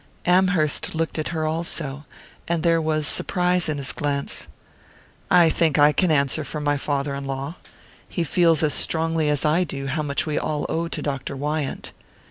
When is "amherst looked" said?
0.25-1.19